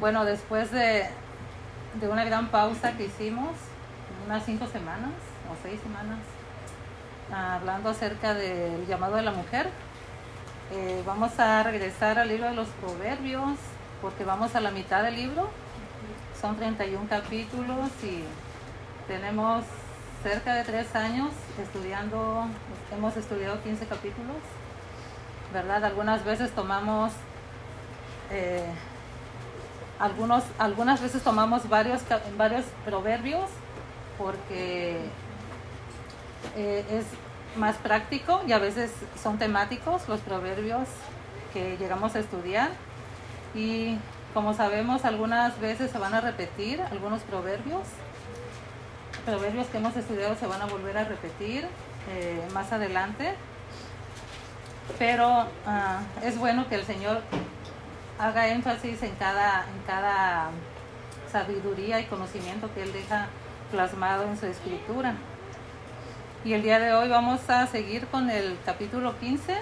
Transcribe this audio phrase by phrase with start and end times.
[0.00, 1.08] Bueno, después de,
[2.00, 3.50] de una gran pausa que hicimos,
[4.26, 5.10] unas cinco semanas
[5.50, 6.18] o seis semanas,
[7.32, 9.68] hablando acerca del llamado de la mujer,
[10.70, 13.56] eh, vamos a regresar al libro de los proverbios,
[14.00, 15.50] porque vamos a la mitad del libro.
[16.40, 18.22] Son 31 capítulos y
[19.08, 19.64] tenemos
[20.22, 21.30] cerca de tres años
[21.60, 22.46] estudiando,
[22.92, 24.36] hemos estudiado 15 capítulos,
[25.52, 25.84] ¿verdad?
[25.84, 27.10] Algunas veces tomamos,
[28.30, 28.66] eh,
[29.98, 32.02] algunos, algunas veces tomamos varios,
[32.36, 33.46] varios proverbios
[34.16, 35.00] porque
[36.56, 37.04] eh, es
[37.58, 40.88] más práctico y a veces son temáticos los proverbios
[41.52, 42.70] que llegamos a estudiar
[43.54, 43.96] y
[44.34, 47.84] como sabemos algunas veces se van a repetir algunos proverbios
[49.28, 51.66] proverbios que hemos estudiado se van a volver a repetir
[52.10, 53.34] eh, más adelante.
[54.98, 57.20] Pero ah, es bueno que el Señor
[58.18, 60.50] haga énfasis en cada, en cada
[61.30, 63.28] sabiduría y conocimiento que Él deja
[63.70, 65.14] plasmado en su escritura.
[66.44, 69.56] Y el día de hoy vamos a seguir con el capítulo 15.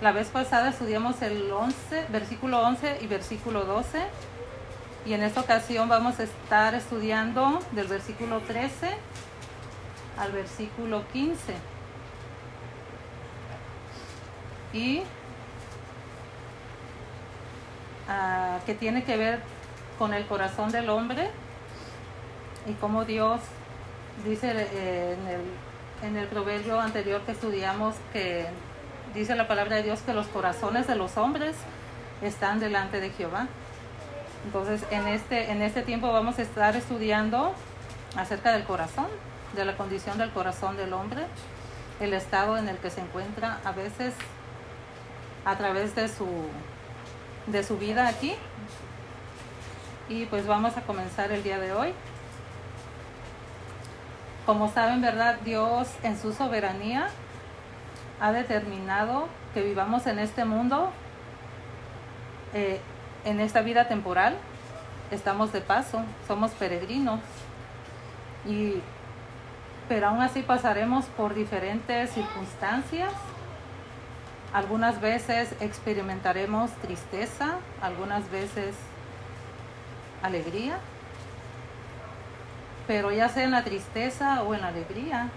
[0.00, 4.02] La vez pasada estudiamos el 11, versículo 11 y versículo 12.
[5.06, 8.90] Y en esta ocasión vamos a estar estudiando del versículo 13
[10.18, 11.54] al versículo 15.
[14.72, 15.02] Y
[18.08, 19.40] uh, que tiene que ver
[19.98, 21.30] con el corazón del hombre
[22.66, 23.40] y cómo Dios
[24.24, 28.46] dice eh, en, el, en el proverbio anterior que estudiamos que
[29.14, 31.56] dice la palabra de Dios que los corazones de los hombres
[32.22, 33.46] están delante de Jehová.
[34.44, 37.52] Entonces, en este, en este tiempo vamos a estar estudiando
[38.16, 39.06] acerca del corazón,
[39.54, 41.22] de la condición del corazón del hombre,
[42.00, 44.14] el estado en el que se encuentra a veces
[45.44, 46.26] a través de su,
[47.46, 48.34] de su vida aquí.
[50.08, 51.92] Y pues vamos a comenzar el día de hoy.
[54.44, 55.38] Como saben, ¿verdad?
[55.44, 57.08] Dios en su soberanía
[58.20, 60.90] ha determinado que vivamos en este mundo
[62.54, 62.80] eh,
[63.24, 64.36] en esta vida temporal
[65.10, 67.20] estamos de paso, somos peregrinos.
[68.46, 68.74] Y,
[69.88, 73.12] pero aún así pasaremos por diferentes circunstancias.
[74.56, 78.74] Algunas veces experimentaremos tristeza, algunas veces
[80.22, 80.78] alegría.
[82.86, 85.28] Pero ya sea en la tristeza o en la alegría,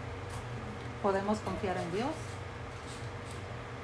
[1.03, 2.11] podemos confiar en Dios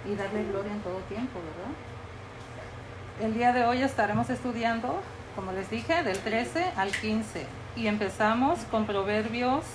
[0.06, 3.28] y darle gloria en todo tiempo, ¿verdad?
[3.28, 5.02] El día de hoy estaremos estudiando,
[5.36, 9.66] como les dije, del 13 al 15 y empezamos con Proverbios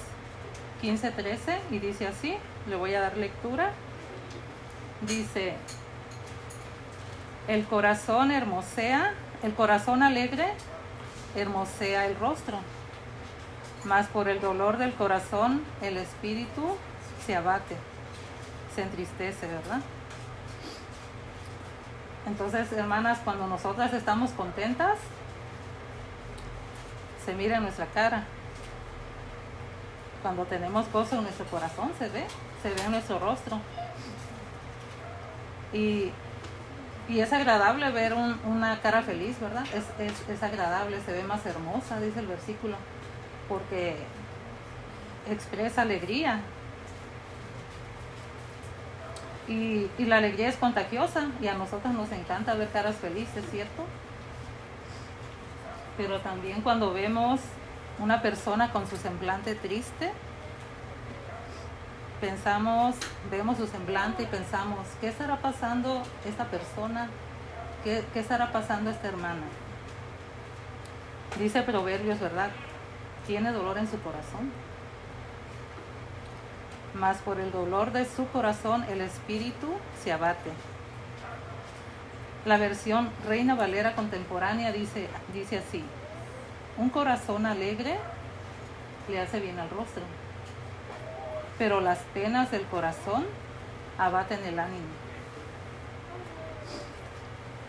[0.83, 2.35] 15-13 y dice así,
[2.67, 3.75] le voy a dar lectura.
[5.03, 5.55] Dice,
[7.49, 10.53] el corazón hermosea, el corazón alegre
[11.35, 12.59] hermosea el rostro,
[13.85, 16.77] mas por el dolor del corazón el espíritu
[17.25, 17.77] se abate,
[18.75, 19.81] se entristece, ¿verdad?
[22.27, 24.99] Entonces, hermanas, cuando nosotras estamos contentas,
[27.25, 28.25] se mira en nuestra cara.
[30.23, 32.27] Cuando tenemos gozo en nuestro corazón, se ve,
[32.63, 33.59] se ve en nuestro rostro.
[35.73, 36.13] Y,
[37.09, 39.65] es agradable ver una cara feliz, ¿verdad?
[39.75, 42.77] Es, es agradable, se ve más hermosa, dice el versículo,
[43.49, 43.97] porque
[45.29, 46.41] expresa alegría,
[49.51, 53.85] y, la alegría es contagiosa y a nosotros nos encanta ver caras felices, ¿cierto?
[55.97, 57.41] Pero también cuando vemos
[57.99, 60.13] una persona con su semblante triste,
[62.21, 62.97] pensamos,
[63.31, 67.09] vemos su semblante y pensamos, ¿qué estará pasando esta persona?
[67.85, 69.43] ¿Qué, estará pasando esta hermana?
[71.39, 72.51] Dice Proverbios, ¿verdad?
[73.27, 74.51] Tiene dolor en su corazón
[76.95, 79.69] mas por el dolor de su corazón el espíritu
[80.03, 80.51] se abate.
[82.45, 85.85] La versión Reina Valera contemporánea dice, dice así,
[86.79, 87.99] un corazón alegre
[89.09, 90.03] le hace bien al rostro,
[91.61, 93.27] pero las penas del corazón
[93.99, 94.89] abaten el ánimo.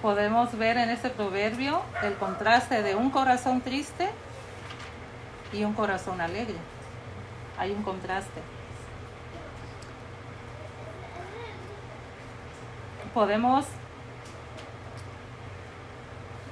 [0.02, 4.08] Podemos ver en este proverbio el contraste de un corazón triste
[5.52, 6.56] y un corazón alegre.
[7.58, 8.42] Hay un contraste.
[13.14, 13.66] podemos,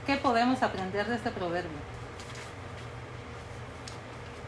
[0.05, 1.79] ¿qué podemos aprender de este proverbio?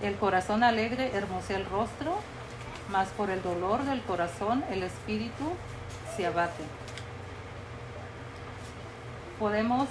[0.01, 2.19] El corazón alegre hermosea el rostro,
[2.91, 5.45] mas por el dolor del corazón el espíritu
[6.15, 6.63] se abate.
[9.41, 9.89] podemos,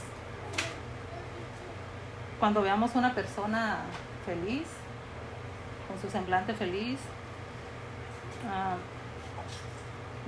[2.38, 3.78] cuando veamos una persona
[4.24, 4.68] feliz,
[5.88, 7.00] con su semblante feliz,
[8.48, 8.76] ah,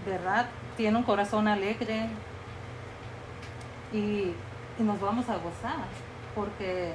[0.04, 0.48] ¿verdad?
[0.76, 2.08] Tiene un corazón alegre
[3.92, 4.34] y,
[4.76, 5.86] y nos vamos a gozar
[6.34, 6.92] porque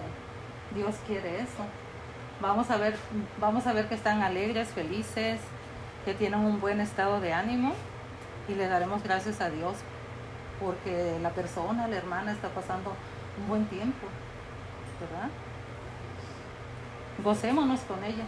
[0.75, 1.63] Dios quiere eso.
[2.41, 2.97] Vamos a ver,
[3.39, 5.39] vamos a ver que están alegres, felices,
[6.05, 7.73] que tienen un buen estado de ánimo
[8.47, 9.75] y le daremos gracias a Dios
[10.59, 12.93] porque la persona, la hermana está pasando
[13.39, 14.07] un buen tiempo,
[14.99, 15.29] ¿verdad?
[17.23, 18.25] Gocémonos con ella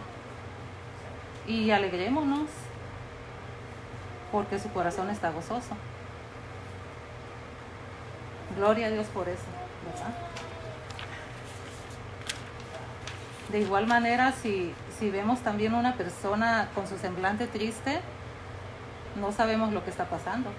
[1.46, 2.48] y alegrémonos
[4.30, 5.74] porque su corazón está gozoso.
[8.56, 9.44] Gloria a Dios por eso,
[9.86, 10.29] ¿verdad?
[13.50, 18.00] De igual manera, si, si vemos también una persona con su semblante triste,
[19.20, 20.50] no sabemos lo que está pasando.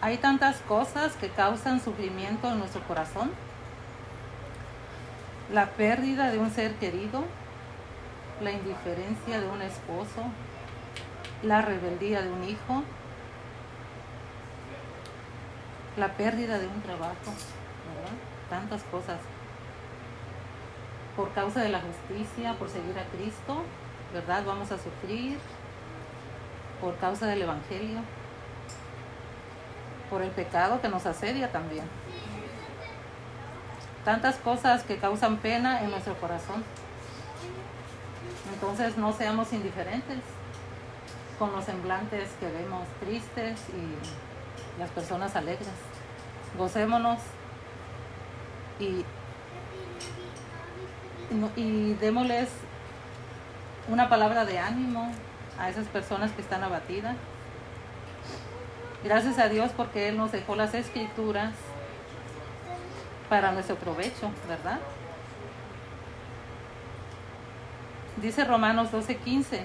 [0.00, 3.32] Hay tantas cosas que causan sufrimiento en nuestro corazón.
[5.52, 7.24] La pérdida de un ser querido,
[8.40, 10.22] la indiferencia de un esposo,
[11.42, 12.84] la rebeldía de un hijo,
[15.96, 17.32] la pérdida de un trabajo,
[18.48, 19.18] tantas cosas.
[21.16, 23.62] Por causa de la justicia, por seguir a Cristo,
[24.12, 24.44] ¿verdad?
[24.44, 25.38] Vamos a sufrir
[26.80, 28.00] por causa del Evangelio,
[30.10, 31.84] por el pecado que nos asedia también.
[34.04, 36.62] Tantas cosas que causan pena en nuestro corazón.
[38.52, 40.18] Entonces no seamos indiferentes
[41.38, 45.68] con los semblantes que vemos tristes y las personas alegres.
[46.56, 47.18] Gocémonos
[48.78, 49.04] y,
[51.56, 52.48] y démosles
[53.88, 55.10] una palabra de ánimo
[55.58, 57.16] a esas personas que están abatidas.
[59.04, 61.52] Gracias a Dios porque Él nos dejó las escrituras
[63.28, 64.78] para nuestro provecho, ¿verdad?
[68.20, 69.60] Dice Romanos 12:15,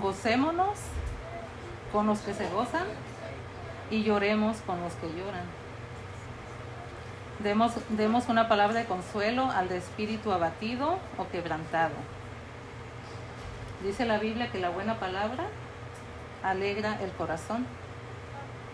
[0.00, 0.78] gocémonos
[1.92, 2.86] con los que se gozan
[3.90, 5.61] y lloremos con los que lloran.
[7.42, 11.94] Demos, demos una palabra de consuelo al de espíritu abatido o quebrantado.
[13.82, 15.44] Dice la Biblia que la buena palabra
[16.44, 17.66] alegra el corazón.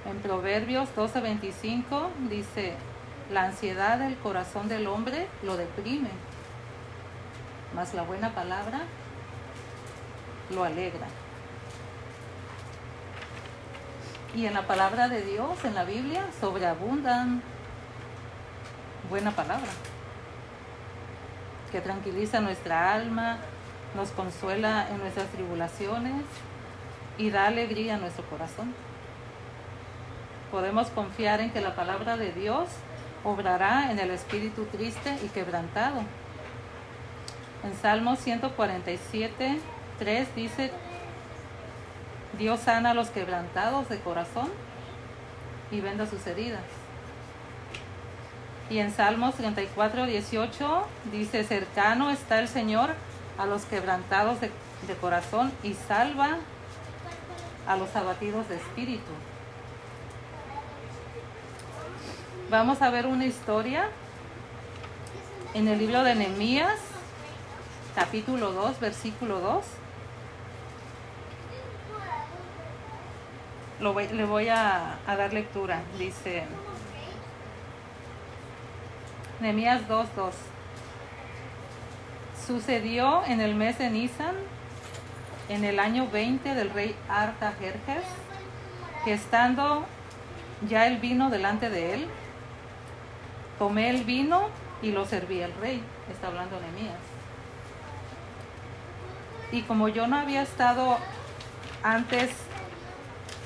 [0.04, 2.74] En Proverbios 12:25 dice,
[3.30, 6.10] la ansiedad del corazón del hombre lo deprime,
[7.74, 8.80] mas la buena palabra
[10.54, 11.06] lo alegra.
[14.34, 17.42] Y en la palabra de Dios, en la Biblia, sobreabundan
[19.08, 19.70] buena palabra,
[21.72, 23.38] que tranquiliza nuestra alma,
[23.94, 26.24] nos consuela en nuestras tribulaciones
[27.16, 28.74] y da alegría a nuestro corazón.
[30.50, 32.68] Podemos confiar en que la palabra de Dios
[33.24, 36.02] obrará en el espíritu triste y quebrantado.
[37.64, 39.60] En Salmo 147,
[39.98, 40.70] 3 dice,
[42.38, 44.48] Dios sana a los quebrantados de corazón
[45.70, 46.62] y venda sus heridas.
[48.70, 52.90] Y en Salmos 34, 18 dice, cercano está el Señor
[53.38, 54.50] a los quebrantados de,
[55.00, 56.36] corazón y salva
[57.66, 59.10] a los abatidos de espíritu.
[62.50, 63.88] Vamos a ver una historia
[65.54, 66.78] en el libro de Nehemías,
[67.94, 69.64] capítulo 2, versículo 2.
[74.12, 75.82] le voy a, dar lectura.
[75.98, 76.44] Dice
[79.40, 80.34] Nehemías 2, 2.
[82.44, 84.34] Sucedió en el mes de Nisan,
[85.48, 88.02] en el año 20 del rey Artajerjes,
[89.04, 89.86] que estando
[90.68, 92.06] ya el vino delante de él,
[93.60, 94.48] tomé el vino
[94.82, 95.82] y lo serví al rey.
[96.10, 96.98] Está hablando Nehemías.
[99.52, 100.98] Y como yo no había estado
[101.84, 102.30] antes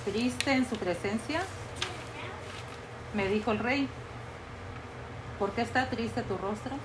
[0.06, 1.42] triste en su presencia,
[3.14, 3.88] me dijo el rey,
[5.42, 6.76] ¿por qué está triste tu rostro?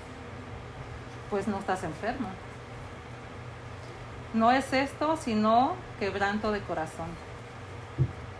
[1.30, 2.28] pues no estás enfermo.
[4.34, 7.06] No es esto, sino quebranto de corazón.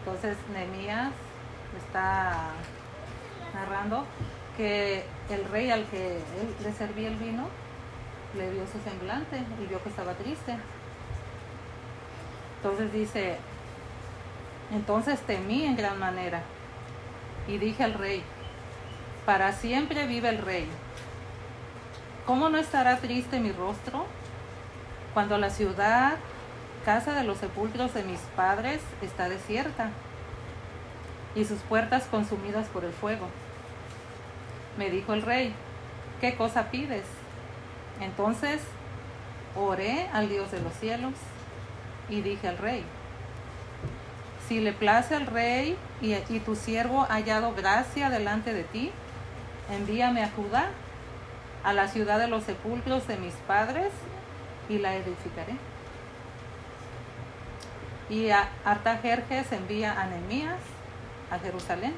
[0.00, 1.12] Entonces Nehemías
[1.86, 2.50] está
[3.54, 4.06] narrando
[4.56, 6.18] que el rey al que
[6.64, 7.46] le servía el vino
[8.36, 10.56] le vio su semblante y vio que estaba triste.
[12.56, 13.36] Entonces dice,
[14.72, 16.42] entonces temí en gran manera
[17.46, 18.24] y dije al rey,
[19.28, 20.66] para siempre vive el rey
[22.24, 24.06] ¿Cómo no estará triste mi rostro
[25.12, 26.14] cuando la ciudad,
[26.86, 29.90] casa de los sepulcros de mis padres, está desierta?
[31.34, 33.28] y sus puertas consumidas por el fuego.
[34.78, 35.52] Me dijo el rey,
[36.22, 37.04] ¿qué cosa pides?
[38.00, 38.62] Entonces
[39.54, 41.12] oré al Dios de los cielos
[42.08, 42.82] y dije al rey,
[44.48, 48.90] si le place al rey y, y tu siervo ha hallado gracia delante de ti,
[49.70, 50.68] envíame a Judá,
[51.64, 53.92] a la ciudad de los sepulcros de mis padres,
[54.68, 55.56] y la edificaré.
[58.10, 60.60] Y a Artajerjes envía a Nehemías
[61.30, 61.94] a Jerusalén.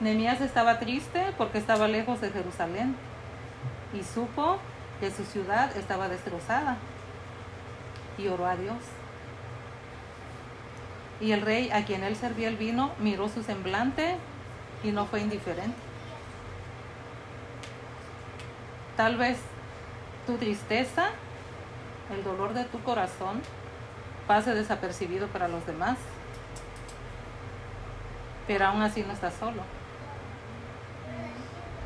[0.00, 2.96] Nehemías estaba triste porque estaba lejos de Jerusalén
[3.92, 4.58] y supo
[5.00, 6.76] que su ciudad estaba destrozada
[8.16, 8.78] y oró a Dios.
[11.20, 14.16] Y el rey a quien él servía el vino miró su semblante
[14.82, 15.76] y no fue indiferente.
[18.96, 19.38] Tal vez
[20.26, 21.10] tu tristeza,
[22.14, 23.40] el dolor de tu corazón,
[24.26, 25.98] pase desapercibido para los demás,
[28.46, 29.62] pero aún así no estás solo.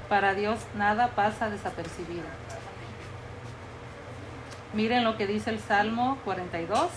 [0.08, 2.24] Para Dios nada pasa desapercibido.
[4.72, 6.90] Miren lo que dice el Salmo 42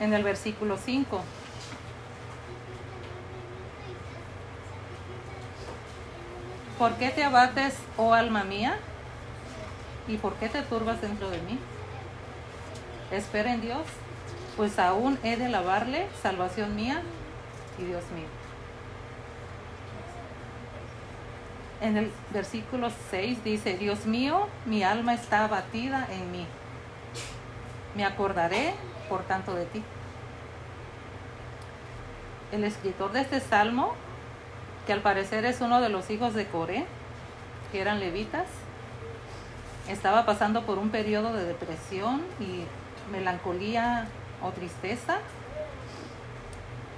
[0.00, 1.20] en el versículo 5.
[6.78, 8.76] ¿Por qué te abates, oh alma mía?
[10.08, 11.58] ¿Y por qué te turbas dentro de mí?
[13.12, 13.86] Espera en Dios,
[14.56, 17.00] pues aún he de alabarle, salvación mía
[17.78, 18.26] y Dios mío.
[21.80, 26.46] En el versículo 6 dice, Dios mío, mi alma está abatida en mí.
[27.94, 28.74] Me acordaré,
[29.08, 29.82] por tanto, de ti.
[32.50, 33.94] El escritor de este salmo
[34.86, 36.86] que al parecer es uno de los hijos de Coré,
[37.72, 38.46] que eran levitas.
[39.88, 42.64] Estaba pasando por un periodo de depresión y
[43.10, 44.06] melancolía
[44.42, 45.18] o tristeza.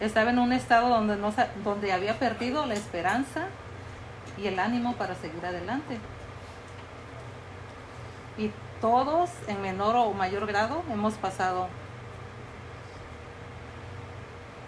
[0.00, 1.32] Estaba en un estado donde, no,
[1.64, 3.46] donde había perdido la esperanza
[4.36, 5.98] y el ánimo para seguir adelante.
[8.36, 8.50] Y
[8.80, 11.68] todos, en menor o mayor grado, hemos pasado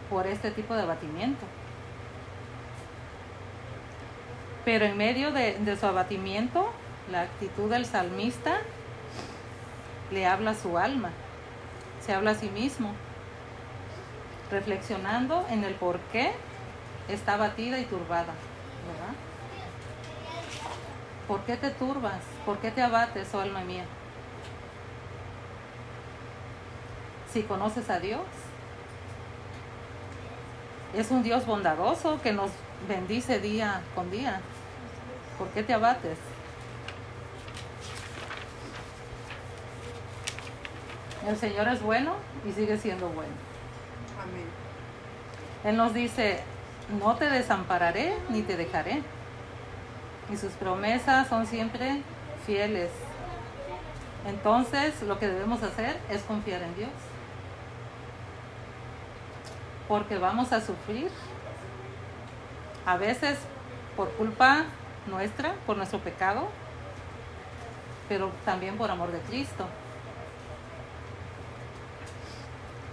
[0.09, 1.45] por este tipo de abatimiento.
[4.69, 6.71] Pero en medio de, su abatimiento,
[7.11, 8.59] la actitud del salmista
[10.11, 11.09] le habla a su alma,
[12.05, 12.93] se habla a sí mismo,
[14.51, 16.33] reflexionando en el por qué
[17.09, 18.35] está abatida y turbada.
[21.27, 22.21] ¿Por qué te turbas?
[22.45, 23.87] ¿Por qué te abates, oh alma mía?
[27.33, 28.21] Si conoces a Dios,
[30.95, 32.51] es un Dios bondadoso que nos
[32.87, 34.43] bendice día con día.
[35.39, 36.19] ¿Por qué te abates?
[41.27, 42.15] El Señor es bueno
[42.49, 43.33] y sigue siendo bueno.
[44.21, 44.47] Amén.
[45.65, 46.41] Él nos dice,
[47.01, 49.03] no te desampararé ni te dejaré.
[50.33, 52.03] Y sus promesas son siempre
[52.45, 52.91] fieles.
[54.27, 56.91] Entonces lo que debemos hacer es confiar en Dios.
[59.87, 61.11] Porque vamos a sufrir.
[62.87, 63.39] A veces
[63.97, 64.65] por culpa
[65.09, 66.49] nuestra, por nuestro pecado,
[68.09, 69.67] pero también por amor de Cristo.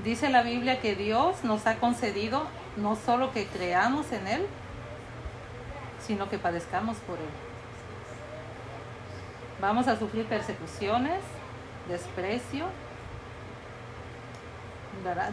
[0.04, 2.44] Dice la Biblia que Dios nos ha concedido
[2.78, 4.46] no solo que creamos en Él,
[6.06, 7.26] sino que padezcamos por Él.
[9.62, 11.22] Vamos a sufrir persecuciones,
[11.88, 12.66] desprecio.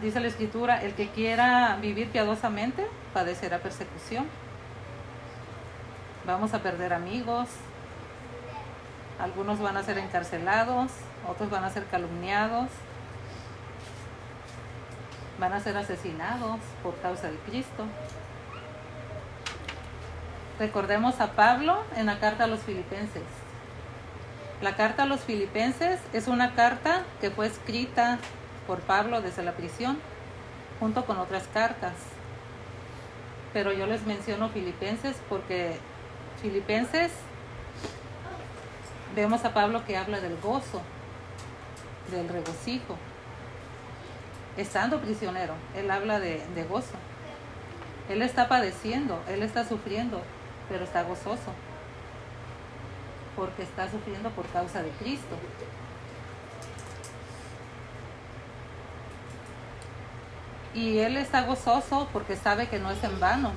[0.01, 4.27] Dice la Escritura, el que quiera vivir piadosamente padecerá persecución.
[6.25, 7.49] Vamos a perder amigos,
[9.19, 10.93] algunos van a ser encarcelados,
[11.29, 12.69] otros van a ser calumniados,
[15.41, 17.87] van a ser asesinados por causa de Cristo.
[20.61, 23.25] Recordemos a Pablo en la carta a los filipenses.
[24.61, 28.19] La carta a los filipenses es una carta que fue escrita
[28.69, 29.99] por Pablo desde la prisión,
[30.79, 31.95] junto con otras cartas.
[33.53, 35.79] Pero yo les menciono filipenses porque
[36.43, 37.13] Filipenses,
[39.15, 40.83] vemos a Pablo que habla del gozo,
[42.11, 42.97] del regocijo.
[44.57, 46.97] Estando prisionero, él habla de, de gozo.
[48.09, 50.21] Él está padeciendo, él está sufriendo,
[50.69, 51.55] pero está gozoso.
[53.37, 55.37] Porque está sufriendo por causa de Cristo.
[60.75, 63.53] Y él está gozoso porque sabe que no es en vano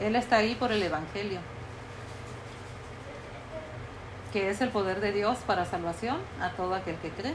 [0.00, 1.40] él está ahí por el Evangelio,
[4.32, 7.34] que es el poder de Dios para salvación a todo aquel que cree.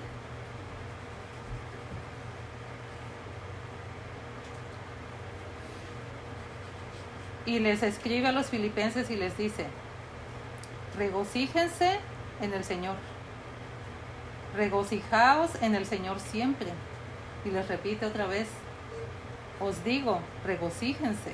[7.46, 9.66] Y les escribe a los filipenses y les dice,
[10.96, 12.00] regocíjense
[12.40, 12.96] en el Señor,
[14.56, 16.70] regocijaos en el Señor siempre.
[17.44, 18.48] Y les repite otra vez,
[19.60, 21.34] os digo, regocíjense.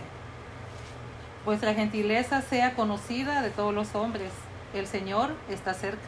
[1.47, 4.33] Vuestra gentileza sea conocida de todos los hombres.
[4.73, 6.03] El Señor está cerca.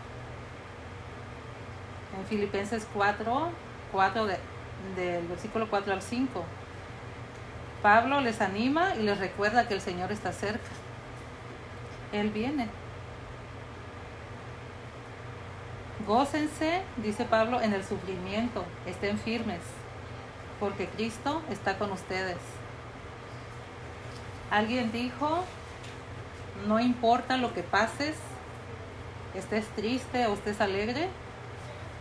[2.19, 3.49] En Filipenses 4,
[3.93, 6.43] 4 del versículo 4 al 5.
[7.81, 10.67] Pablo les anima y les recuerda que el Señor está cerca.
[12.11, 12.67] Él viene.
[16.05, 19.61] Gócense, dice Pablo, en el sufrimiento, estén firmes,
[20.59, 22.58] porque Cristo está con ustedes.
[24.51, 25.43] Alguien dijo,
[26.67, 28.15] no importa lo que pases,
[29.35, 31.07] estés triste o estés alegre,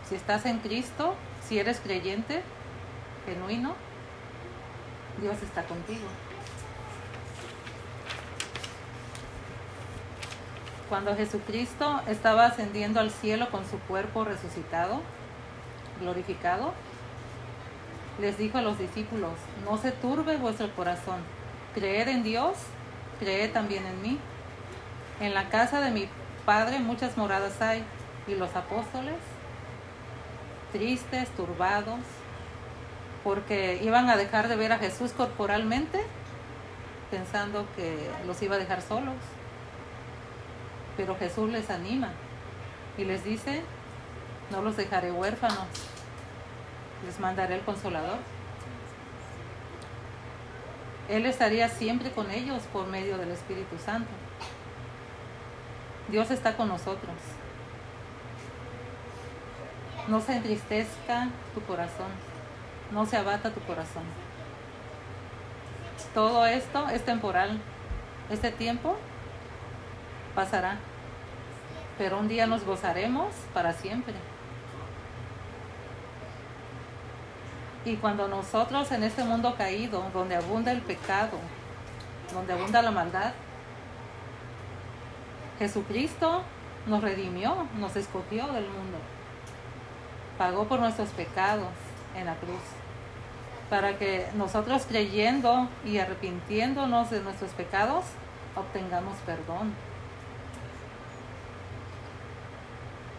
[0.07, 1.13] si estás en Cristo,
[1.47, 2.41] si eres creyente,
[3.25, 3.75] genuino,
[5.21, 6.07] Dios está contigo.
[10.89, 15.01] Cuando Jesucristo estaba ascendiendo al cielo con su cuerpo resucitado,
[16.01, 16.73] glorificado,
[18.19, 21.21] les dijo a los discípulos, no se turbe vuestro corazón,
[21.73, 22.57] creed en Dios,
[23.19, 24.19] creed también en mí.
[25.19, 26.07] En la casa de mi
[26.45, 27.83] Padre muchas moradas hay,
[28.27, 29.15] y los apóstoles,
[30.71, 31.99] tristes, turbados,
[33.23, 36.01] porque iban a dejar de ver a Jesús corporalmente,
[37.11, 39.15] pensando que los iba a dejar solos.
[40.95, 42.09] Pero Jesús les anima
[42.97, 43.61] y les dice,
[44.51, 45.67] no los dejaré huérfanos,
[47.05, 48.17] les mandaré el consolador.
[51.09, 54.09] Él estaría siempre con ellos por medio del Espíritu Santo.
[56.07, 57.15] Dios está con nosotros.
[60.07, 62.07] No se entristezca tu corazón,
[62.91, 64.03] no se abata tu corazón.
[66.13, 67.59] Todo esto es temporal.
[68.29, 68.95] Este tiempo
[70.35, 70.77] pasará
[71.99, 74.13] pero un día nos gozaremos para siempre.
[77.89, 81.39] Y cuando nosotros en este mundo caído, donde abunda el pecado,
[82.31, 83.33] donde abunda la maldad,
[85.57, 86.43] Jesucristo
[86.85, 88.99] nos redimió, nos escogió del mundo,
[90.37, 91.69] pagó por nuestros pecados
[92.15, 92.61] en la cruz,
[93.71, 98.05] para que nosotros creyendo y arrepintiéndonos de nuestros pecados,
[98.55, 99.73] obtengamos perdón.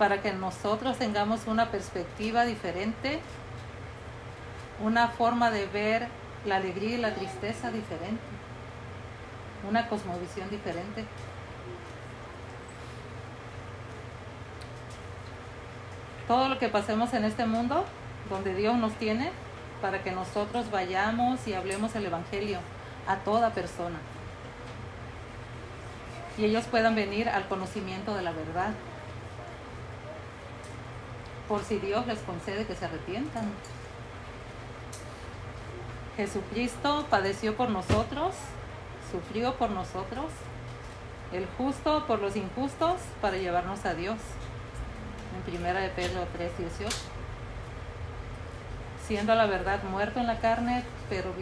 [0.01, 3.21] para que nosotros tengamos una perspectiva diferente,
[4.81, 6.09] una forma de ver
[6.45, 8.23] la alegría y la tristeza diferente,
[9.69, 11.05] una cosmovisión diferente.
[16.27, 17.85] Todo lo que pasemos en este mundo,
[18.31, 19.31] donde Dios nos tiene,
[19.83, 22.59] para que nosotros vayamos y hablemos el Evangelio
[23.07, 23.99] a toda persona.
[26.39, 28.73] Y ellos puedan venir al conocimiento de la verdad
[31.49, 33.45] por si Dios les concede que se arrepientan.
[36.21, 38.35] Jesucristo padeció por nosotros,
[39.11, 40.27] sufrió por nosotros,
[41.33, 44.19] el justo por los injustos para llevarnos a Dios.
[45.35, 46.95] En primera de Pedro 3, 18.
[49.07, 51.33] Siendo la verdad muerto en la carne, pero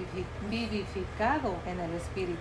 [0.48, 2.38] vivificado en el Espíritu.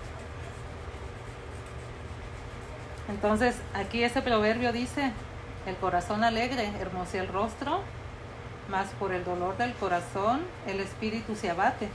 [3.10, 5.12] Entonces, aquí ese proverbio dice,
[5.66, 7.80] el corazón alegre hermosea el rostro,
[8.70, 11.90] mas por el dolor del corazón el espíritu se abate.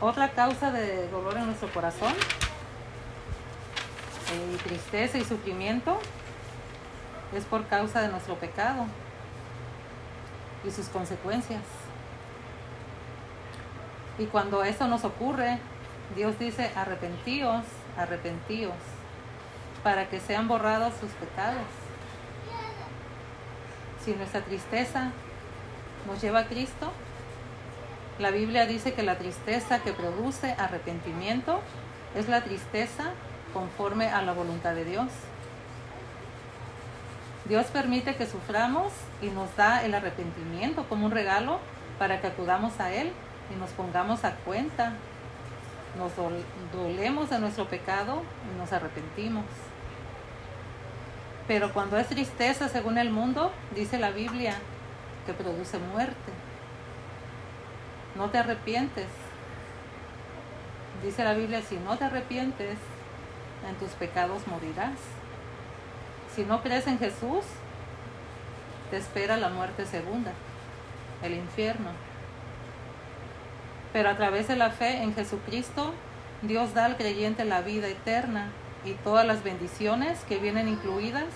[0.00, 2.14] Otra causa de dolor en nuestro corazón,
[4.32, 5.98] y tristeza y sufrimiento,
[7.36, 8.86] es por causa de nuestro pecado
[10.64, 11.60] y sus consecuencias.
[14.18, 15.58] Y cuando eso nos ocurre,
[16.16, 17.64] Dios dice, arrepentíos,
[17.96, 18.74] arrepentíos
[19.82, 21.64] para que sean borrados sus pecados.
[24.04, 25.10] Si nuestra tristeza
[26.06, 26.90] nos lleva a Cristo,
[28.20, 31.60] la Biblia dice que la tristeza que produce arrepentimiento
[32.14, 33.12] es la tristeza
[33.54, 35.08] conforme a la voluntad de Dios.
[37.46, 41.60] Dios permite que suframos y nos da el arrepentimiento como un regalo
[41.98, 43.10] para que acudamos a Él
[43.54, 44.92] y nos pongamos a cuenta.
[45.96, 46.12] Nos
[46.72, 49.44] dolemos de nuestro pecado y nos arrepentimos.
[51.48, 54.54] Pero cuando es tristeza, según el mundo, dice la Biblia,
[55.26, 56.32] que produce muerte.
[58.16, 59.06] No te arrepientes.
[61.02, 62.76] Dice la Biblia, si no te arrepientes,
[63.68, 64.98] en tus pecados morirás.
[66.34, 67.44] Si no crees en Jesús,
[68.90, 70.32] te espera la muerte segunda,
[71.22, 71.90] el infierno.
[73.92, 75.92] Pero a través de la fe en Jesucristo,
[76.42, 78.48] Dios da al creyente la vida eterna
[78.84, 81.28] y todas las bendiciones que vienen incluidas,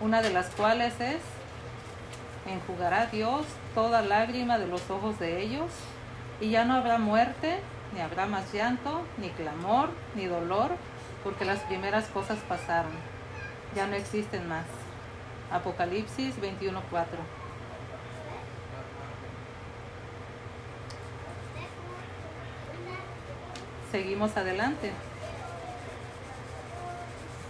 [0.00, 1.20] una de las cuales es,
[2.52, 5.70] enjugará Dios toda lágrima de los ojos de ellos,
[6.40, 7.60] y ya no habrá muerte,
[7.94, 10.70] ni habrá más llanto, ni clamor, ni dolor,
[11.24, 12.92] porque las primeras cosas pasaron.
[13.74, 14.64] Ya no existen más.
[15.50, 17.18] Apocalipsis 21:4.
[23.90, 24.92] Seguimos adelante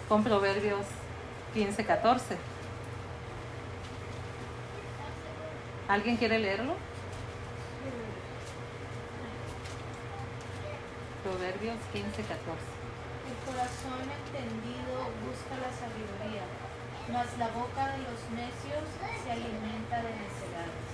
[0.09, 0.87] con Proverbios
[1.55, 2.37] 15:14.
[5.89, 6.75] ¿Alguien quiere leerlo?
[11.23, 12.79] Proverbios 15:14.
[13.29, 16.45] El corazón entendido busca la sabiduría,
[17.11, 18.85] mas la boca de los necios
[19.25, 20.89] se alimenta de necedades.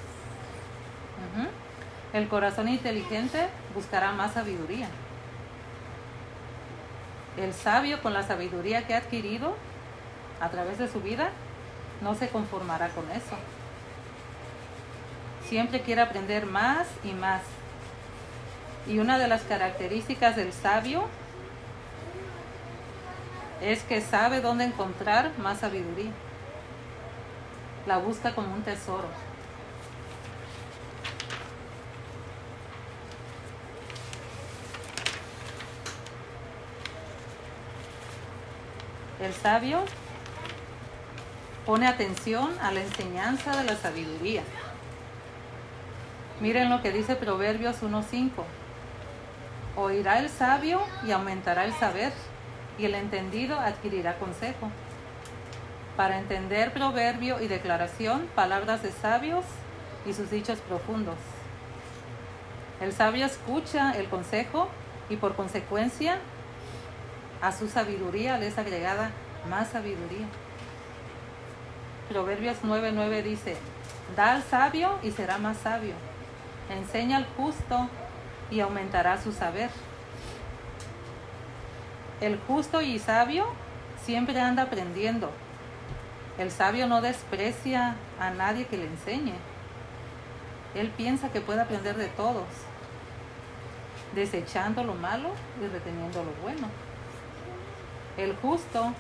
[2.13, 4.89] El corazón inteligente buscará más sabiduría.
[7.37, 9.57] El sabio con la sabiduría que ha adquirido
[10.41, 11.31] a través de su vida
[12.01, 13.37] no se conformará con eso.
[15.49, 17.43] Siempre quiere aprender más y más.
[18.87, 21.07] Y una de las características del sabio
[23.61, 26.11] es que sabe dónde encontrar más sabiduría.
[27.87, 29.09] La busca como un tesoro.
[39.21, 39.85] El sabio
[41.65, 44.43] pone atención a la enseñanza de la sabiduría.
[46.41, 48.31] Miren lo que dice Proverbios 1.5.
[49.77, 52.13] Oirá el sabio y aumentará el saber,
[52.77, 54.69] y el entendido adquirirá consejo.
[55.97, 59.45] Para entender proverbio y declaración, palabras de sabios
[60.07, 61.15] y sus dichos profundos.
[62.81, 64.69] El sabio escucha el consejo
[65.09, 66.19] y por consecuencia
[67.41, 69.13] a su sabiduría le es agregada
[69.49, 70.27] más sabiduría.
[72.09, 73.57] Proverbios 9:9 dice,
[74.17, 75.95] da al sabio y será más sabio.
[76.71, 77.89] Enseña al justo
[78.51, 79.71] y aumentará su saber.
[82.21, 83.47] El justo y sabio
[84.03, 85.31] siempre anda aprendiendo.
[86.39, 89.35] El sabio no desprecia a nadie que le enseñe.
[90.75, 92.47] Él piensa que puede aprender de todos,
[94.15, 95.31] desechando lo malo
[95.63, 96.69] y reteniendo lo bueno.
[98.17, 98.93] El justo,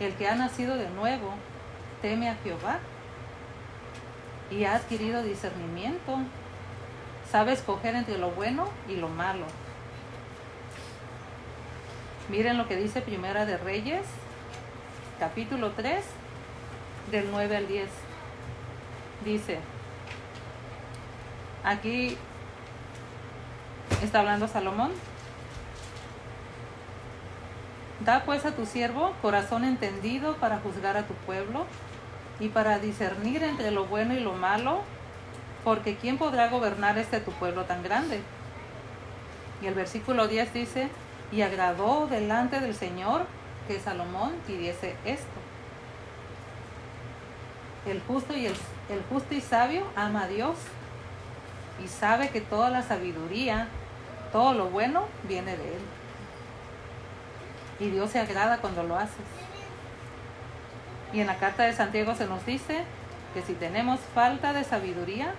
[0.00, 1.34] el que ha nacido de nuevo,
[2.02, 2.78] teme a Jehová
[4.50, 6.18] y ha adquirido discernimiento.
[7.30, 9.46] Sabe escoger entre lo bueno y lo malo.
[12.28, 14.06] Miren lo que dice Primera de Reyes,
[15.18, 16.04] capítulo 3,
[17.10, 17.88] del 9 al 10.
[19.24, 19.58] Dice,
[21.64, 22.16] aquí
[24.02, 24.92] está hablando Salomón.
[28.00, 31.66] Da pues a tu siervo corazón entendido para juzgar a tu pueblo
[32.40, 34.82] y para discernir entre lo bueno y lo malo,
[35.64, 38.20] porque ¿quién podrá gobernar este tu pueblo tan grande?
[39.62, 40.88] Y el versículo 10 dice,
[41.32, 43.26] y agradó delante del Señor
[43.66, 45.26] que Salomón pidiese esto.
[47.86, 48.54] El justo y el,
[48.90, 50.56] el justo y sabio ama a Dios
[51.82, 53.68] y sabe que toda la sabiduría,
[54.32, 55.80] todo lo bueno viene de él.
[57.80, 59.26] Y Dios se agrada cuando lo haces.
[61.12, 62.84] Y en la carta de Santiago se nos dice
[63.34, 65.34] que si tenemos falta de sabiduría,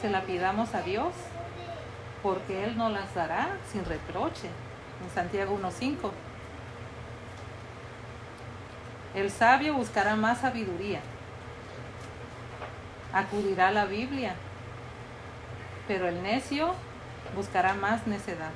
[0.00, 1.12] se la pidamos a Dios,
[2.22, 4.48] porque Él nos las dará sin reproche.
[5.02, 6.10] En Santiago 1.5.
[9.14, 11.00] El sabio buscará más sabiduría.
[13.12, 14.34] Acudirá a la Biblia.
[15.86, 16.74] Pero el necio
[17.34, 18.50] buscará más necedad.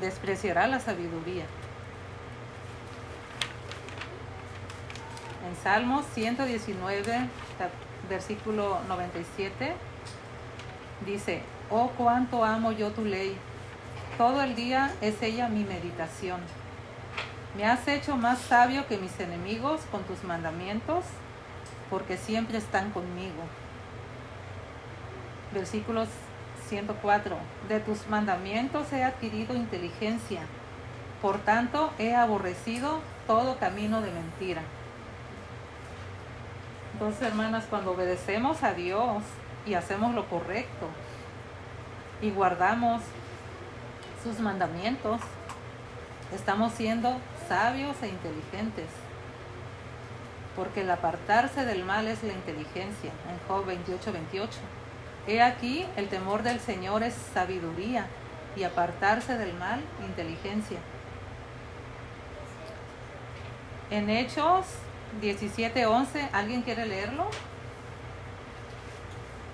[0.00, 1.44] Despreciará la sabiduría.
[5.48, 7.28] En Salmos 119,
[8.08, 9.74] versículo 97,
[11.06, 13.36] dice, oh cuánto amo yo tu ley,
[14.18, 16.40] todo el día es ella mi meditación.
[17.56, 21.04] Me has hecho más sabio que mis enemigos con tus mandamientos,
[21.90, 23.42] porque siempre están conmigo.
[25.52, 26.08] Versículos
[26.68, 27.36] 104.
[27.68, 30.40] De tus mandamientos he adquirido inteligencia,
[31.22, 34.62] por tanto he aborrecido todo camino de mentira.
[36.94, 39.22] Entonces, hermanas, cuando obedecemos a Dios
[39.66, 40.88] y hacemos lo correcto
[42.20, 43.02] y guardamos
[44.22, 45.20] sus mandamientos,
[46.34, 47.16] estamos siendo
[47.48, 48.86] sabios e inteligentes.
[50.56, 54.58] Porque el apartarse del mal es la inteligencia, en Job 28, 28.
[55.26, 58.06] He aquí, el temor del Señor es sabiduría
[58.56, 60.78] y apartarse del mal, inteligencia.
[63.90, 64.66] En Hechos
[65.20, 67.28] 17:11, ¿alguien quiere leerlo?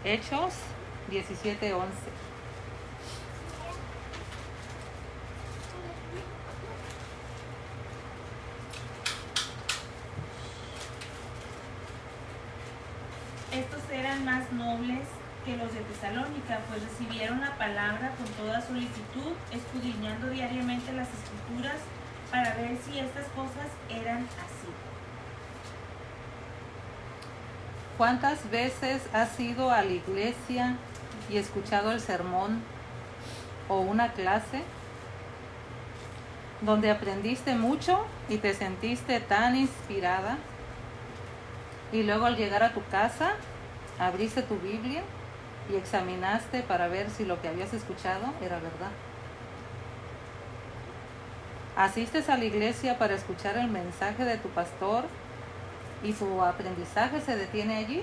[0.02, 0.54] Hechos
[1.10, 1.84] 17:11.
[13.52, 15.00] Estos eran más nobles
[15.44, 21.76] que los de Tesalónica, pues recibieron la palabra con toda solicitud, escudriñando diariamente las escrituras
[22.30, 24.70] para ver si estas cosas eran así.
[28.00, 30.76] ¿Cuántas veces has ido a la iglesia
[31.28, 32.62] y escuchado el sermón
[33.68, 34.62] o una clase
[36.62, 40.38] donde aprendiste mucho y te sentiste tan inspirada
[41.92, 43.32] y luego al llegar a tu casa
[43.98, 45.02] abriste tu Biblia
[45.70, 48.92] y examinaste para ver si lo que habías escuchado era verdad?
[51.76, 55.04] ¿Asistes a la iglesia para escuchar el mensaje de tu pastor
[56.02, 58.02] y tu aprendizaje se detiene allí?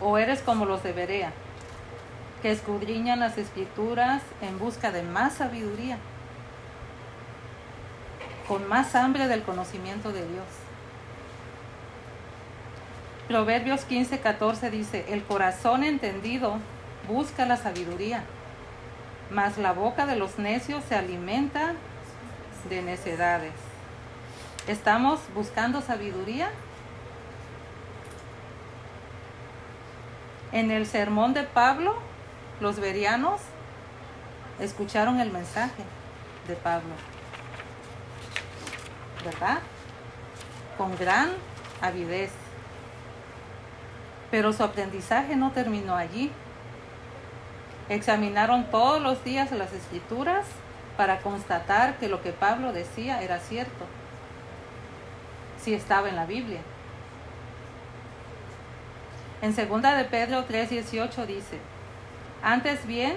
[0.00, 1.32] ¿O eres como los de Berea,
[2.42, 5.98] que escudriñan las escrituras en busca de más sabiduría,
[8.46, 10.46] con más hambre del conocimiento de Dios?
[13.28, 16.58] Proverbios 15, 14 dice, el corazón entendido
[17.08, 18.22] busca la sabiduría,
[19.30, 21.74] mas la boca de los necios se alimenta
[22.68, 23.65] de necedades.
[24.66, 26.50] ¿Estamos buscando sabiduría?
[30.50, 31.94] En el sermón de Pablo,
[32.58, 33.40] los verianos
[34.58, 35.84] escucharon el mensaje
[36.48, 36.94] de Pablo,
[39.24, 39.58] ¿verdad?
[40.76, 41.30] Con gran
[41.80, 42.32] avidez.
[44.32, 46.32] Pero su aprendizaje no terminó allí.
[47.88, 50.44] Examinaron todos los días las escrituras
[50.96, 53.84] para constatar que lo que Pablo decía era cierto,
[55.66, 56.60] si estaba en la Biblia.
[59.42, 61.58] En 2 de Pedro 3:18 dice,
[62.40, 63.16] antes bien,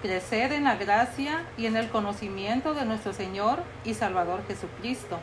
[0.00, 5.18] creced en la gracia y en el conocimiento de nuestro Señor y Salvador Jesucristo.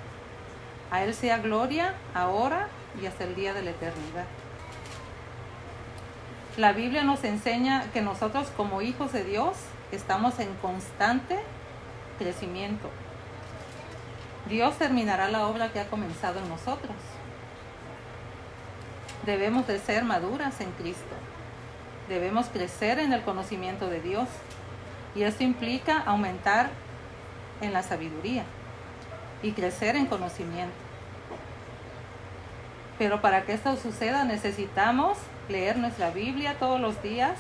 [0.92, 2.68] A Él sea gloria ahora
[3.02, 4.26] y hasta el día de la eternidad.
[6.58, 9.56] La Biblia nos enseña que nosotros como hijos de Dios
[9.94, 11.40] estamos en constante
[12.20, 12.90] crecimiento.
[14.48, 16.96] Dios terminará la obra que ha comenzado en nosotros.
[19.26, 21.16] Debemos de ser maduras en Cristo.
[22.08, 24.28] Debemos crecer en el conocimiento de Dios.
[25.16, 26.70] Y esto implica aumentar
[27.62, 28.44] en la sabiduría
[29.42, 30.76] y crecer en conocimiento.
[33.00, 35.18] Pero para que esto suceda necesitamos
[35.50, 37.38] leer nuestra Biblia todos los días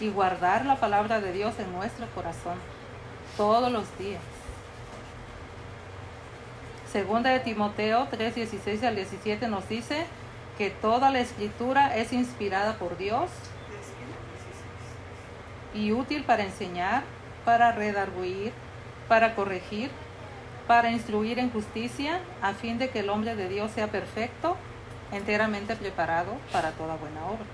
[0.00, 2.58] y guardar la palabra de Dios en nuestro corazón
[3.36, 4.22] todos los días.
[6.96, 10.06] Segunda de Timoteo 3, 16 al 17 nos dice
[10.56, 13.28] que toda la escritura es inspirada por Dios
[15.74, 17.02] y útil para enseñar,
[17.44, 18.54] para redarguir,
[19.08, 19.90] para corregir,
[20.66, 24.56] para instruir en justicia, a fin de que el hombre de Dios sea perfecto,
[25.12, 27.44] enteramente preparado para toda buena obra.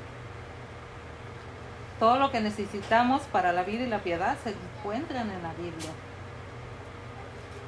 [1.99, 5.91] Todo lo que necesitamos para la vida y la piedad se encuentran en la Biblia.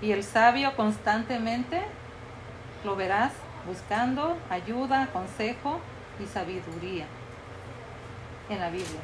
[0.05, 1.81] Y el sabio constantemente
[2.85, 3.33] lo verás
[3.67, 5.81] buscando ayuda, consejo
[6.23, 7.07] y sabiduría
[8.51, 9.01] en la Biblia.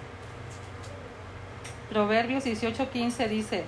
[1.89, 3.65] Proverbios 18:15 dice,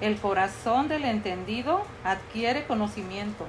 [0.00, 3.46] el corazón del entendido adquiere conocimiento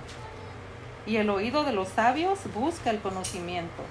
[1.08, 3.84] y el oído de los sabios busca el conocimiento.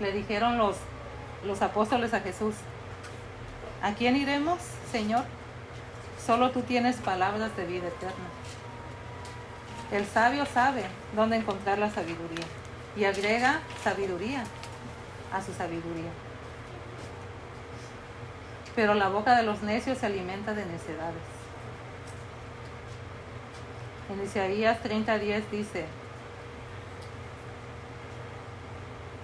[0.00, 0.76] Le dijeron los,
[1.44, 2.54] los apóstoles a Jesús,
[3.82, 5.24] ¿a quién iremos, Señor?
[6.30, 8.28] Solo tú tienes palabras de vida eterna.
[9.90, 10.84] El sabio sabe
[11.16, 12.44] dónde encontrar la sabiduría
[12.96, 14.44] y agrega sabiduría
[15.32, 16.12] a su sabiduría.
[18.76, 21.26] Pero la boca de los necios se alimenta de necedades.
[24.08, 25.84] En Isaías 30:10 dice,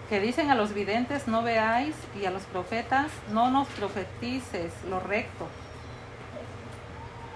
[0.08, 4.98] que dicen a los videntes no veáis y a los profetas no nos profetices lo
[4.98, 5.46] recto.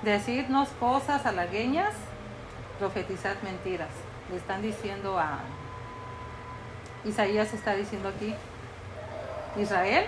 [0.02, 1.92] Decidnos cosas halagueñas,
[2.78, 3.90] profetizad mentiras.
[4.30, 5.40] Le están diciendo a
[7.04, 8.34] Isaías está diciendo aquí,
[9.60, 10.06] Israel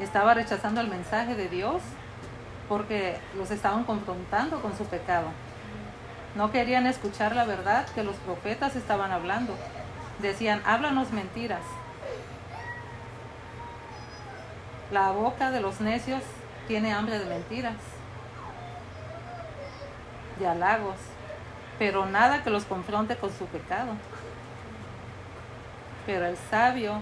[0.00, 1.82] estaba rechazando el mensaje de Dios
[2.68, 5.26] porque los estaban confrontando con su pecado.
[6.34, 9.54] No querían escuchar la verdad que los profetas estaban hablando.
[10.20, 11.62] decían, háblanos mentiras.
[14.90, 16.22] La boca de los necios
[16.66, 17.76] tiene hambre de mentiras,
[20.38, 20.96] de halagos,
[21.78, 23.92] pero nada que los confronte con su pecado.
[26.06, 27.00] Pero el sabio,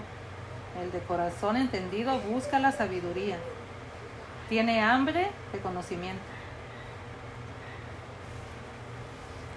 [0.81, 3.37] el de corazón entendido, busca la sabiduría.
[4.49, 6.21] Tiene hambre de conocimiento.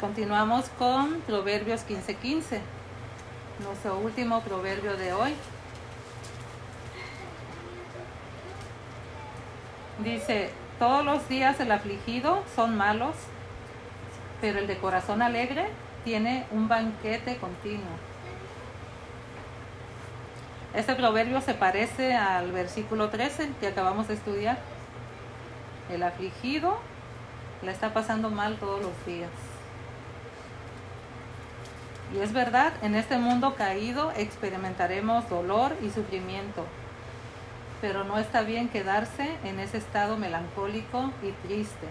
[0.00, 2.60] Continuamos con Proverbios 15:15,
[3.64, 5.34] nuestro último proverbio de hoy.
[9.98, 13.14] Dice, todos los días el afligido son malos,
[14.40, 15.68] pero el de corazón alegre
[16.04, 17.96] tiene un banquete continuo.
[20.74, 24.58] Este proverbio se parece al versículo 13 que acabamos de estudiar.
[25.90, 26.76] El afligido
[27.62, 29.30] le está pasando mal todos los días.
[32.14, 36.66] Y es verdad, en este mundo caído experimentaremos dolor y sufrimiento,
[37.86, 41.86] pero no está bien quedarse en ese estado melancólico y triste.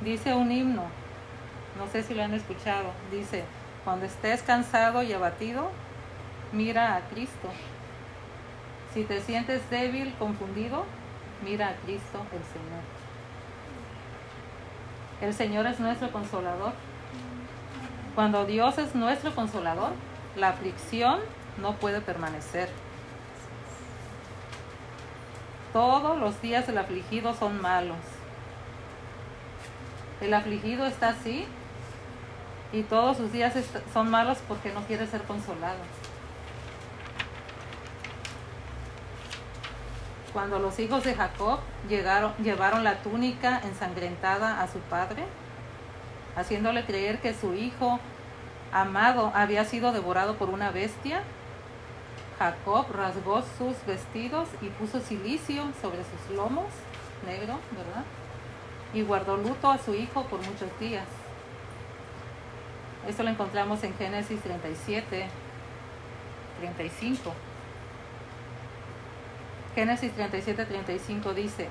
[0.00, 0.82] Dice un himno,
[1.78, 3.44] no sé si lo han escuchado, dice,
[3.84, 5.70] cuando estés cansado y abatido,
[6.50, 7.50] mira a Cristo.
[8.94, 10.86] Si te sientes débil, confundido,
[11.44, 12.82] mira a Cristo el Señor.
[15.20, 16.72] El Señor es nuestro consolador.
[18.16, 19.92] Cuando Dios es nuestro consolador,
[20.34, 21.20] la aflicción
[21.62, 22.68] no puede permanecer.
[25.76, 27.98] Todos los días del afligido son malos.
[30.22, 31.44] El afligido está así
[32.72, 33.52] y todos sus días
[33.92, 35.80] son malos porque no quiere ser consolado.
[40.32, 41.58] cuando los hijos de Jacob
[41.90, 45.24] llegaron, llevaron la túnica ensangrentada a su padre,
[46.36, 48.00] haciéndole creer que su hijo
[48.72, 51.22] amado había sido devorado por una bestia,
[52.38, 56.66] Jacob rasgó sus vestidos y puso silicio sobre sus lomos,
[57.24, 58.04] negro, ¿verdad?
[58.92, 61.06] Y guardó luto a su hijo por muchos días.
[63.08, 65.28] Esto lo encontramos en Génesis 37,
[66.60, 67.32] 35.
[69.74, 71.68] Génesis 37, 35 dice,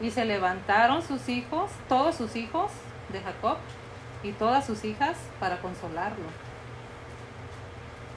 [0.00, 2.70] y se levantaron sus hijos, todos sus hijos
[3.10, 3.56] de Jacob
[4.22, 6.26] y todas sus hijas para consolarlo.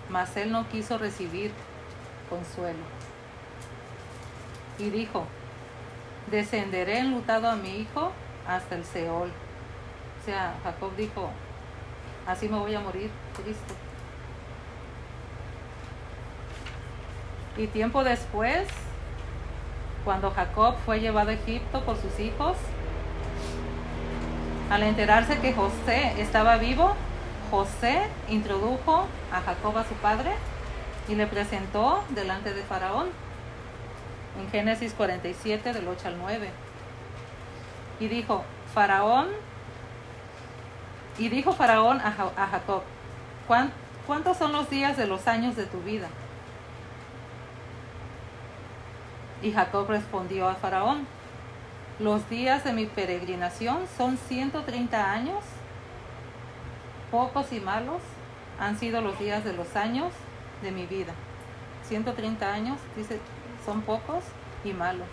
[0.10, 1.52] Mas él no quiso recibir
[2.30, 2.84] consuelo.
[4.78, 5.26] Y dijo,
[6.30, 8.12] descenderé enlutado a mi hijo
[8.48, 9.30] hasta el Seol.
[9.30, 11.30] O sea, Jacob dijo,
[12.28, 13.74] así me voy a morir, Cristo.
[17.58, 18.68] Y tiempo después,
[20.04, 22.58] cuando Jacob fue llevado a Egipto por sus hijos,
[24.70, 26.96] al enterarse que José estaba vivo,
[27.50, 30.32] José introdujo a Jacob a su padre
[31.08, 33.10] y le presentó delante de Faraón
[34.40, 36.50] en Génesis 47 del 8 al 9.
[38.00, 39.28] Y dijo, Faraón,
[41.18, 42.84] y dijo Faraón a, Jacob,
[44.06, 46.10] ¿cuántos son los días de los años de tu vida?
[49.42, 51.08] Y Jacob respondió a Faraón,
[52.00, 55.44] los días de mi peregrinación son 130 años,
[57.12, 58.02] pocos y malos
[58.60, 60.14] han sido los días de los años
[60.62, 61.14] de mi vida.
[61.88, 63.20] 130 años, dice,
[63.66, 64.24] son pocos
[64.64, 65.08] y malos.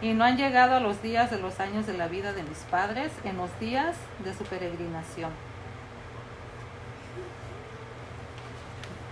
[0.00, 2.58] Y no han llegado a los días de los años de la vida de mis
[2.58, 5.30] padres en los días de su peregrinación.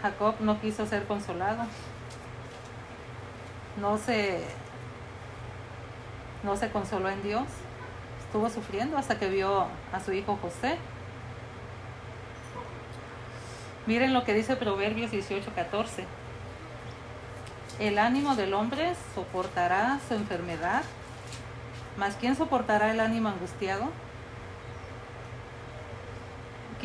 [0.03, 1.67] Jacob no quiso ser consolado
[3.77, 4.43] no se,
[6.43, 7.45] no se consoló en Dios.
[8.27, 10.77] Estuvo sufriendo hasta que vio a su hijo José.
[13.87, 16.05] Miren lo que dice Proverbios 18:14.
[17.79, 20.83] El ánimo del hombre soportará su enfermedad,
[21.97, 23.89] mas ¿quién soportará el ánimo angustiado?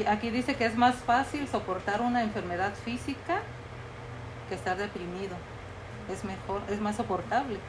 [0.07, 3.41] Aquí dice que es más fácil soportar una enfermedad física
[4.49, 5.35] que estar deprimido
[6.09, 7.59] es mejor, es más soportable.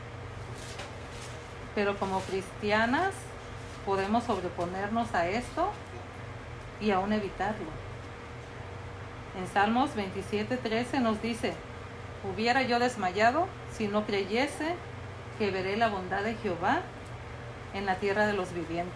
[1.75, 3.13] Pero como cristianas
[3.85, 5.71] podemos sobreponernos a esto
[6.81, 7.86] y aún evitarlo.
[9.37, 11.53] En Salmos 27:13 nos dice,
[12.25, 14.75] hubiera yo desmayado si no creyese
[15.39, 16.81] que veré la bondad de Jehová
[17.75, 18.95] en la tierra de los vivientes.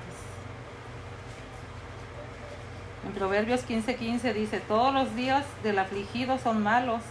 [3.07, 7.03] En Proverbios 15:15 dice, todos los días del afligido son malos,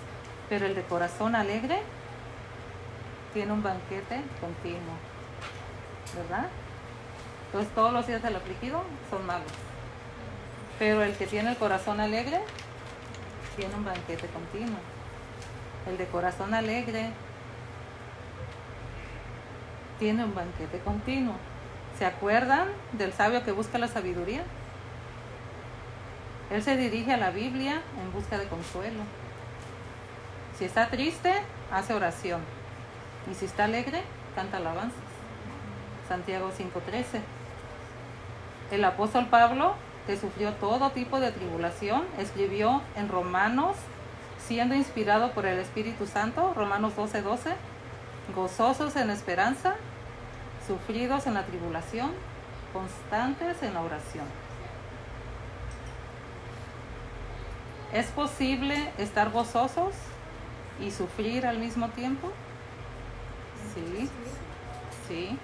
[0.50, 1.80] pero el de corazón alegre
[3.34, 4.96] tiene un banquete continuo,
[6.16, 6.48] ¿verdad?
[7.46, 9.52] Entonces todos los días del afligido son malos.
[10.80, 12.40] Pero el que tiene el corazón alegre
[13.60, 14.78] tiene un banquete continuo.
[15.86, 17.10] El de corazón alegre
[20.00, 21.36] tiene un banquete continuo.
[21.98, 24.44] ¿Se acuerdan del sabio que busca la sabiduría?
[26.52, 29.04] Él se dirige a la Biblia en busca de consuelo.
[30.58, 31.34] Si está triste,
[31.70, 32.42] hace oración.
[33.30, 34.04] Y si está alegre,
[34.36, 34.98] canta alabanzas.
[36.08, 37.20] Santiago 5:13.
[38.72, 39.76] El apóstol Pablo,
[40.10, 43.76] que sufrió todo tipo de tribulación, escribió en Romanos,
[44.40, 47.54] siendo inspirado por el Espíritu Santo, Romanos 12:12,
[48.36, 49.76] gozosos en esperanza,
[50.66, 52.10] sufridos en la tribulación,
[52.74, 54.26] constantes en la oración.
[57.94, 59.94] ¿Es posible estar gozosos
[60.80, 62.32] y sufrir al mismo tiempo?
[63.76, 64.10] Sí,
[65.08, 65.38] sí.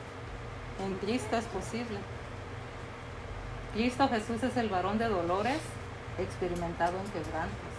[0.83, 2.14] En Cristo es posible.
[3.75, 5.59] Cristo Jesús es el varón de dolores,
[6.17, 7.75] experimentado en quebrantos.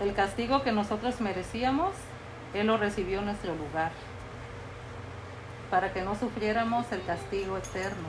[0.00, 1.92] El castigo que nosotros merecíamos,
[2.54, 3.92] Él lo recibió en nuestro lugar,
[5.70, 8.08] para que no sufriéramos el castigo eterno.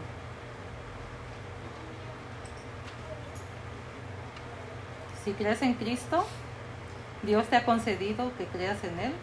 [5.25, 6.25] Si crees en Cristo,
[7.23, 9.13] Dios te ha concedido que creas en Él,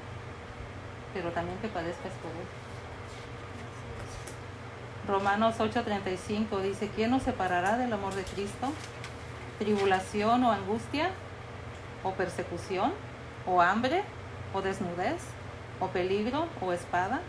[1.14, 2.71] pero también que padezcas por Él.
[5.06, 8.72] Romanos 8:35 dice, ¿quién nos separará del amor de Cristo?
[9.58, 11.10] ¿Tribulación o angustia?
[12.04, 12.92] ¿O persecución?
[13.46, 14.04] ¿O hambre?
[14.54, 15.20] ¿O desnudez?
[15.80, 16.46] ¿O peligro?
[16.60, 17.20] ¿O espada?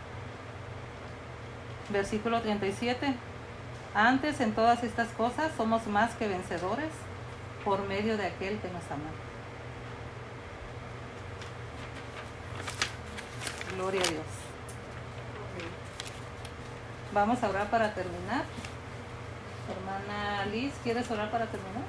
[1.90, 3.14] Versículo 37.
[3.94, 6.90] Antes en todas estas cosas somos más que vencedores
[7.64, 9.10] por medio de aquel que nos ama.
[13.76, 14.43] Gloria a Dios.
[17.14, 18.42] Vamos a orar para terminar.
[19.70, 21.84] Hermana Liz, ¿quieres orar para terminar?